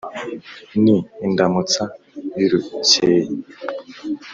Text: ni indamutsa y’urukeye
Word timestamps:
ni 0.83 0.95
indamutsa 1.25 1.83
y’urukeye 2.37 3.19